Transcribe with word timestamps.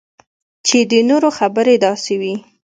چې 0.67 0.77
د 0.91 0.93
نورو 1.09 1.29
خبرې 1.37 1.75
داسې 1.85 2.13
وي 2.21 2.35